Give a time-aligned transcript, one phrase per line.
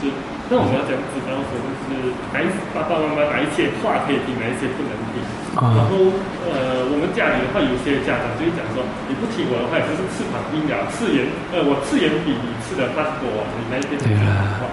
[0.00, 0.16] 就是
[0.48, 5.20] 那我们要讲子刚刚说就是哪一爸爸妈妈哪一些话可以听，哪一些不能听。
[5.54, 5.98] 啊然后
[6.46, 14.66] 呃，我们家里的话，有些家长就会讲说，你不听我的话，也就是翅膀硬了，刺眼呃，我刺眼比你刺的大过啊，你那一边对啦话。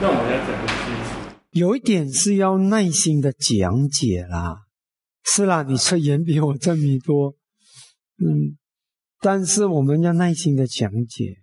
[0.00, 4.56] 那我们要讲的是，有一点是要耐心的讲解啦。
[5.24, 7.34] 是啦，你吃盐比我挣米多，
[8.18, 8.56] 嗯，
[9.20, 11.36] 但是我们要耐心的讲解，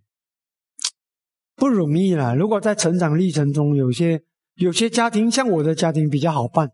[1.57, 2.33] 不容易啦。
[2.35, 6.71] 如果在成长历程中，有些有些家庭像我的家庭比较好办，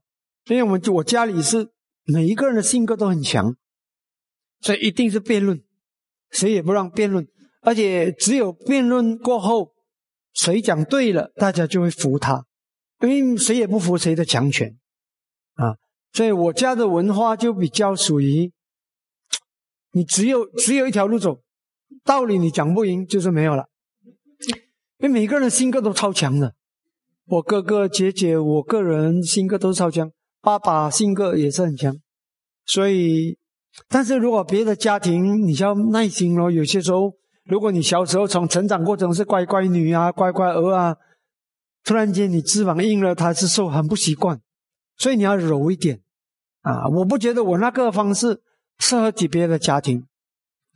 [0.47, 1.71] 因为我们我家里是
[2.03, 3.55] 每一个人的性格都很强，
[4.59, 5.63] 所以一定是辩论，
[6.29, 7.25] 谁也不让辩论，
[7.61, 9.71] 而且只有辩论过后，
[10.33, 12.45] 谁讲对了，大家就会服他，
[12.99, 14.77] 因为谁也不服谁的强权
[15.55, 15.77] 啊。
[16.11, 18.51] 所以我家的文化就比较属于，
[19.93, 21.41] 你只有只有一条路走，
[22.03, 23.69] 道理你讲不赢就是没有了，
[25.03, 26.55] 因为每个人性格都超强的，
[27.25, 30.09] 我哥哥姐姐，我个人性格都超强，
[30.41, 31.93] 爸爸性格也是很强，
[32.65, 33.37] 所以，
[33.89, 36.49] 但是如果别的家庭，你就要耐心咯。
[36.49, 37.11] 有些时候，
[37.43, 40.95] 如果你小时候从成长过程是乖乖女啊、乖乖儿啊，
[41.83, 44.39] 突然间你翅膀硬了，他是受很不习惯，
[44.95, 45.99] 所以你要柔一点
[46.61, 46.87] 啊。
[46.87, 48.41] 我不觉得我那个方式
[48.79, 50.07] 适合别别的家庭，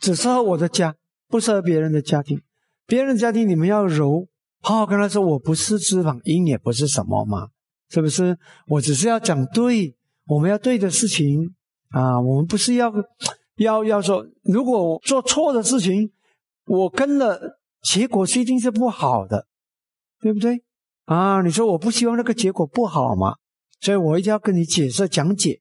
[0.02, 0.98] 只适合我的家，
[1.30, 2.42] 不适合别人的家庭。
[2.88, 4.28] 别人的家庭你们要柔，
[4.62, 7.50] 好好跟他说，我不是翅膀硬，也不是什么嘛，
[7.90, 8.38] 是不是？
[8.68, 11.54] 我只是要讲对，我们要对的事情
[11.90, 12.92] 啊，我们不是要
[13.58, 16.12] 要要说，如果我做错的事情，
[16.66, 19.48] 我跟了，结果是一定是不好的，
[20.22, 20.64] 对不对？
[21.06, 23.36] 啊，你说我不希望那个结果不好嘛，
[23.82, 25.60] 所以我一定要跟你解释讲解，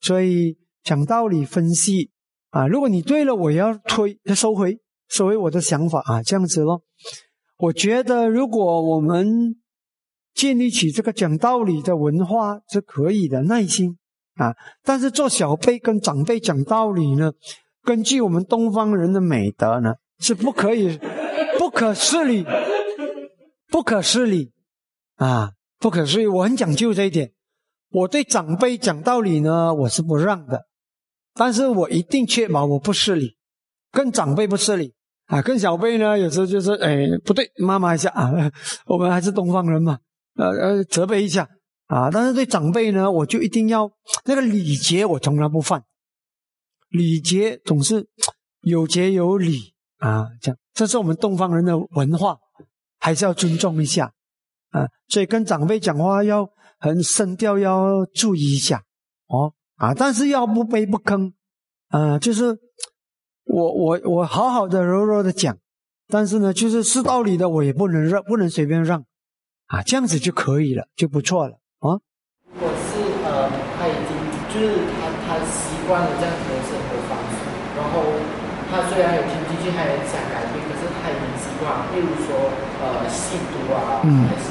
[0.00, 2.10] 所以讲道理分析
[2.50, 6.82] 啊，如果你对了，我要推要收回所谓我的想法啊，这样子咯。
[7.58, 9.56] 我觉得如果我们
[10.34, 13.96] 建立起这个讲道理的文化是可以的，耐心
[14.34, 17.32] 啊，但是做小辈跟长辈讲道理呢，
[17.82, 20.98] 根据我们东方人的美德呢，是不可以、
[21.58, 22.44] 不可失礼、
[23.68, 24.52] 不可失礼
[25.16, 26.26] 啊，不可思议。
[26.26, 27.32] 我很讲究这一点。
[27.88, 30.66] 我对长辈讲道理呢，我是不让的，
[31.32, 33.38] 但是我一定确保我不失礼，
[33.90, 34.92] 跟长辈不失礼
[35.26, 38.32] 啊，跟小辈呢，有时候就是哎不对，骂骂一下啊，
[38.86, 39.98] 我们还是东方人嘛，
[40.36, 41.48] 呃呃责备一下
[41.86, 42.10] 啊。
[42.10, 43.90] 但是对长辈呢，我就一定要
[44.24, 45.82] 那个礼节，我从来不犯。
[46.90, 48.06] 礼节总是
[48.60, 52.38] 有节有礼啊，这样，这是我们东方人的文化，
[53.00, 54.12] 还是要尊重一下
[54.70, 54.86] 啊。
[55.08, 56.48] 所以跟长辈讲话要
[56.78, 58.80] 很声调，要注意一下
[59.26, 61.32] 哦啊，但是要不卑不吭
[61.88, 62.56] 啊，就是
[63.46, 65.56] 我我我好好的柔柔的讲，
[66.08, 69.04] 但是呢，就是是道理的，我也不能让，不能随便让。
[69.66, 71.98] 啊，这样子就可以了，就不错了啊。
[72.54, 74.14] 如果是呃，他已经
[74.52, 77.38] 就是他他习惯了这样子的生活方式，
[77.74, 78.02] 然后
[78.70, 82.50] 他虽然有听进去，他也想改变，可是他已经习惯，例如说
[82.82, 84.26] 呃吸毒啊，嗯。
[84.28, 84.50] 还是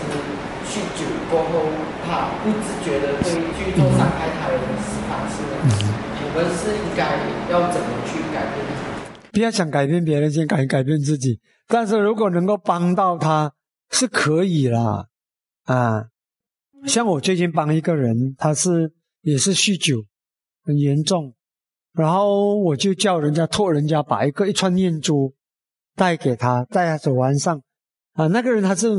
[0.66, 1.70] 酗酒过后，
[2.04, 4.68] 他不自觉的会去做伤害他人的
[5.08, 5.56] 方式呢，
[6.38, 7.16] 我们是应该
[7.50, 8.66] 要怎么去改变？
[9.32, 11.40] 不要想改变别人，先改改变自己。
[11.66, 13.54] 但是如果能够帮到他，
[13.90, 15.08] 是可以啦，
[15.64, 16.08] 啊，
[16.86, 18.92] 像我最近帮一个人，他是
[19.22, 20.04] 也是酗酒，
[20.66, 21.34] 很严重，
[21.94, 25.34] 然后我就叫人家托人家把一个一串念珠
[25.96, 27.62] 带给他，戴他手腕上，
[28.12, 28.90] 啊，那个人他是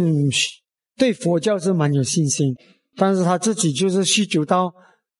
[0.97, 2.56] 对佛教是蛮有信心，
[2.97, 4.72] 但是他自己就是酗酒到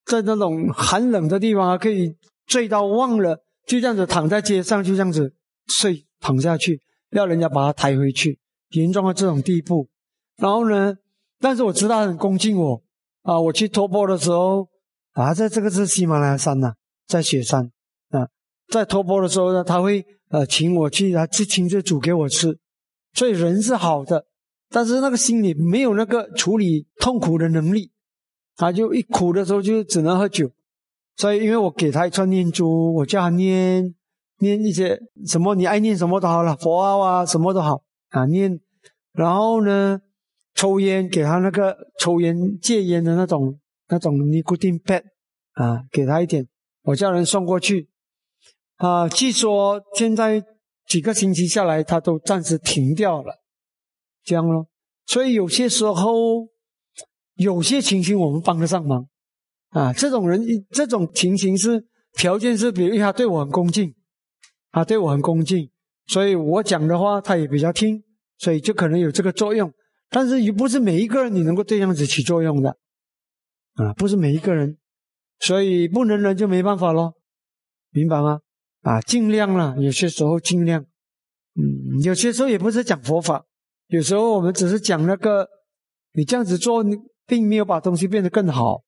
[0.07, 2.15] 在那种寒冷的地方啊，可以
[2.47, 3.37] 醉到忘了。
[3.67, 5.35] 就这样子躺在街上，就这样子
[5.67, 6.81] 睡躺下去，
[7.11, 8.39] 要人家把他抬回去，
[8.71, 9.89] 严重到这种地步。
[10.37, 10.95] 然后呢，
[11.41, 12.83] 但是我知道他很恭敬我
[13.23, 13.41] 啊。
[13.41, 14.69] 我去托钵的时候
[15.15, 16.75] 啊，在这个是喜马拉雅山呐、
[17.09, 17.73] 在雪山
[18.11, 18.29] 啊，
[18.69, 22.57] 在托钵的时候呢，他会呃请我去，他去亲自煮给我吃。
[23.15, 24.27] 所以人是好的，
[24.69, 27.91] 但是那个心里没有那个处理痛苦的能力，
[28.57, 30.51] 他就一苦的时候就只能喝酒。
[31.17, 33.95] 所以，因为我给他一串念珠，我叫他念
[34.39, 38.61] 念一些什么，你爱念什么都好了，佛号啊，什么都好啊，念。
[39.13, 40.01] 然后呢，
[40.55, 43.59] 抽烟给他那个抽烟戒烟的那种
[43.89, 45.05] 那种尼古丁 pad
[45.53, 46.47] 啊，给他一点，
[46.83, 47.89] 我叫人送过去
[48.77, 49.09] 啊。
[49.09, 50.45] 据说现在
[50.87, 53.41] 几个星期下来，他都暂时停掉了，
[54.23, 54.67] 这样咯。
[55.07, 56.49] 所以有些时候，
[57.37, 59.09] 有些情形我们帮得上忙。
[59.71, 61.85] 啊，这种人，这种情形是
[62.15, 63.95] 条件是，比如他对我很恭敬，
[64.71, 65.71] 他对我很恭敬，
[66.07, 68.03] 所以我讲的话他也比较听，
[68.39, 69.71] 所以就可能有这个作用。
[70.09, 72.71] 但是也不是每一个人你能够这样子起作用的，
[73.75, 74.79] 啊，不是每一个人，
[75.41, 77.15] 所以不能人就没办法咯，
[77.91, 78.41] 明白吗？
[78.83, 83.45] 啊，尽量了，有些时候尽量，嗯，有些时候也不是讲佛法，
[83.89, 85.49] 有时候我们只是讲那个，
[86.13, 86.85] 你这样子做，
[87.27, 88.83] 并没有把东西变得更好，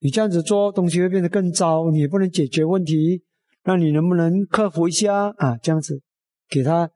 [0.00, 3.22] 你这样子做东西会变得更糟，你也不能解决问题，
[3.64, 5.56] 那你能不能克服一下啊？
[5.58, 6.00] 这样子，
[6.48, 6.90] 给他，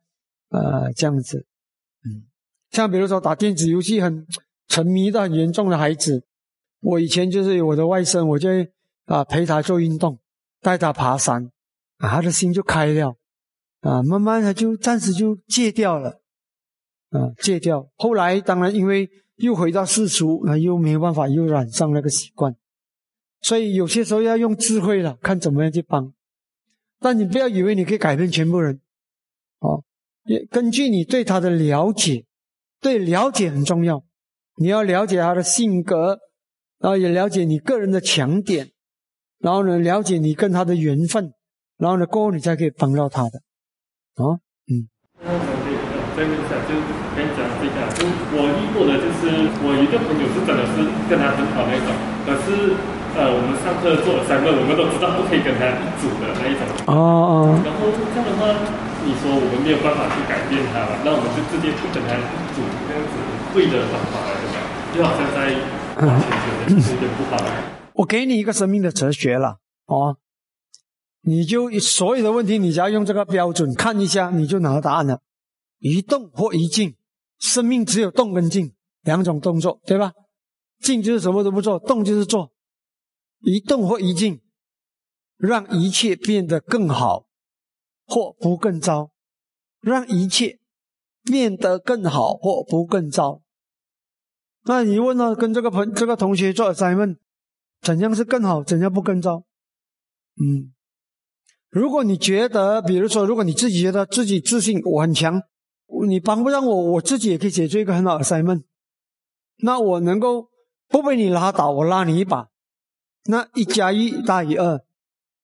[0.51, 1.47] 呃，这样子，
[2.05, 2.27] 嗯，
[2.71, 4.27] 像比如说打电子游戏很
[4.67, 6.25] 沉迷的很严重的孩子，
[6.81, 8.49] 我以前就是我的外甥，我就
[9.05, 10.19] 啊陪他做运动，
[10.61, 11.51] 带他爬山。
[11.99, 13.17] 啊，他的心就开了，
[13.81, 16.21] 啊，慢慢他就暂时就戒掉了，
[17.11, 17.91] 啊，戒掉。
[17.97, 22.55] 后来当然因为又回到世俗，那又没有办法，又染上那个习惯。
[23.41, 26.13] 所以有些时候要用智慧了，看怎么样去帮。
[27.01, 28.81] 但你不要以为你可以改变全部人，
[29.61, 29.83] 啊，
[30.25, 32.25] 也根据你对他的了解，
[32.81, 34.05] 对了解很重要。
[34.57, 36.19] 你要了解他的性格，
[36.79, 38.73] 然后也了解你个人的强点，
[39.39, 41.33] 然后呢，了解你跟他的缘分。
[41.77, 43.39] 然后呢，过后你才可以帮到他的，
[44.17, 44.43] 啊，
[46.19, 46.75] 那我可以再问一下，就
[47.15, 48.03] 跟你讲一下，就
[48.35, 49.31] 我遇过的，就是
[49.63, 51.95] 我一个朋友是真的是跟他很好那种，
[52.27, 52.75] 可是
[53.15, 56.67] 呃，我们上课做了三个，我们都知道不可以跟他一组的那一种。
[56.91, 57.35] 哦哦。
[57.63, 58.51] 然后这样的话，
[59.07, 63.15] 你说我们没有办法去改变他了，那我们就直接不跟他一组，这样子
[63.55, 64.47] 对的方法来的，
[64.95, 65.55] 就好像在
[66.03, 67.39] 花钱觉得是有点不好。
[67.95, 70.19] 我给你一个生命的哲学了，哦。
[71.23, 75.21] 你就所有的问题，你只要用这个标准看一下，你就拿到答案了。
[75.79, 76.97] 一动或一静，
[77.39, 80.13] 生命只有动跟静两种动作，对吧？
[80.81, 82.53] 静就是什么都不做，动就是做。
[83.41, 84.41] 一动或一静，
[85.37, 87.27] 让一切变得更好，
[88.07, 89.11] 或不更糟；
[89.81, 90.59] 让一切
[91.25, 93.43] 变得更好，或不更糟。
[94.65, 97.19] 那你问了，跟这个朋这个同学做 assignment，
[97.81, 98.63] 怎样是更好？
[98.65, 99.45] 怎样不更糟？
[100.37, 100.75] 嗯。
[101.71, 105.41] 如果你觉得，比如说，如果你自己觉得自己自信我很强，
[106.07, 108.63] 你帮不上我，我自己也可以解决一个很好的 assignment。
[109.59, 110.49] 那我能够
[110.89, 112.49] 不被你拉倒，我拉你一把，
[113.25, 114.81] 那一加一大于二，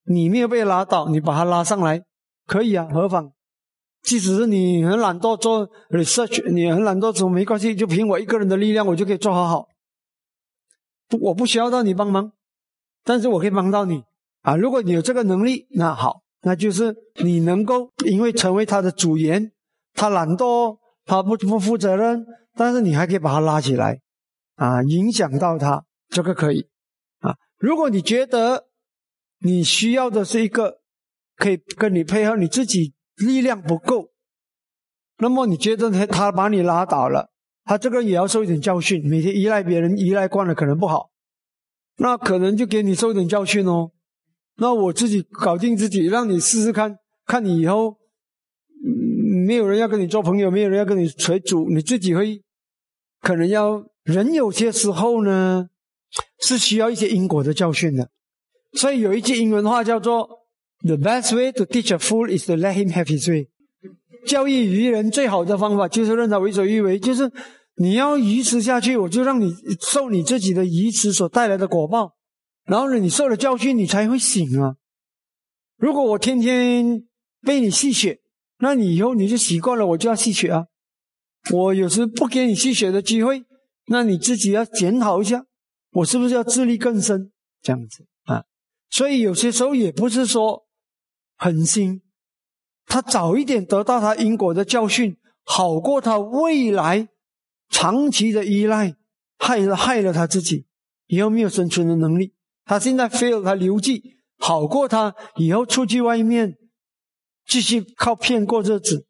[0.04, 2.04] 你没有被拉倒，你把他拉上来，
[2.46, 3.32] 可以啊，何妨？
[4.02, 9.68] 即使是你很懒惰做 research，你很懒惰做没关系，就凭我一个人的力量，我就可以做好好。
[11.20, 12.32] 我不需要到你帮忙，
[13.02, 14.04] 但是我可以帮到你。
[14.42, 19.52] 啊，如果你有这个能力，那好，那就是你能够因为成为他的组员，
[19.94, 24.00] 他懒惰，他不不负责任，但是你还可以把他拉起来，
[24.56, 26.68] 啊，影响到他，这个可以，
[27.20, 28.66] 啊，如果你觉得
[29.40, 30.80] 你需要的是一个
[31.36, 34.10] 可以跟你配合，你自己力量不够，
[35.18, 37.30] 那么你觉得他他把你拉倒了，
[37.64, 41.10] 他这个也要受一点教训，每天依赖别人依赖惯了可能不好，
[41.98, 43.92] 那可能就给你受一点教训哦。
[44.56, 46.96] 那我自己搞定自己，让你试试看，
[47.26, 47.96] 看你以后，
[49.44, 52.42] 没有人要跟你做朋友，没有人要跟你垂主，你自己会
[53.20, 55.68] 可能要人有些时候呢，
[56.40, 58.10] 是需要一些因果的教训的。
[58.72, 60.28] 所以有一句英文话叫做
[60.84, 63.48] “The best way to teach a fool is to let him have his way”。
[64.26, 67.30] 教育愚人最好的方法就是让他为所欲为，就是
[67.76, 72.14] 你要愚痴下去，我就让你受你自己的愚痴所带来的果报。
[72.64, 74.76] 然后呢，你受了教训，你才会醒啊！
[75.76, 77.04] 如果我天天
[77.42, 78.20] 被你吸血，
[78.58, 80.66] 那你以后你就习惯了，我就要吸血啊！
[81.52, 83.44] 我有时不给你吸血的机会，
[83.88, 85.44] 那你自己要检讨一下，
[85.92, 87.30] 我是不是要自力更生？
[87.60, 88.44] 这样子啊！
[88.90, 90.66] 所以有些时候也不是说
[91.36, 92.02] 狠心，
[92.86, 97.08] 他早一点得到他因果的教训，好过他未来
[97.68, 98.96] 长期的依赖，
[99.38, 100.66] 害了害了他自己，
[101.06, 102.34] 以后没有生存的能力。
[102.64, 104.02] 他现在 fail，他留记
[104.38, 106.56] 好过他以后出去外面
[107.46, 109.06] 继续靠骗过日子，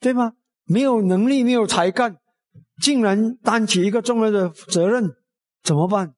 [0.00, 0.32] 对吗？
[0.64, 2.16] 没有能力，没有才干，
[2.82, 5.10] 竟然担起一个重要的责任，
[5.62, 6.14] 怎么办？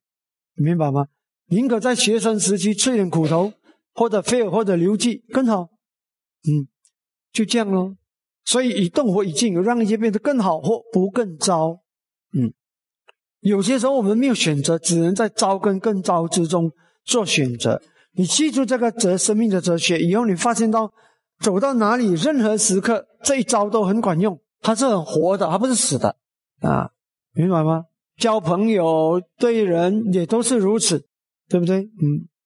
[0.54, 1.07] 明白吗？
[1.49, 3.52] 宁可在学生时期吃点苦头，
[3.95, 5.69] 或者 fail，或者留级更好。
[6.42, 6.69] 嗯，
[7.33, 7.97] 就这样咯。
[8.45, 11.80] 所以以动或以静，让一切变得更好或不更糟。
[12.33, 12.52] 嗯。
[13.40, 16.71] 有些时候我们没有选择，只能在糟跟更糟之中
[17.04, 17.80] 做选择。
[18.12, 20.92] 你记住这个哲生命的哲学以后，你发现到
[21.40, 24.40] 走到哪里，任何时刻这一招都很管用。
[24.61, 26.16] 它是很活的，它不是死的
[26.61, 26.90] 啊，
[27.35, 27.87] 明白吗？
[28.16, 31.06] 交朋友对人也都是如此，
[31.49, 31.80] 对不对？
[31.80, 32.28] 嗯。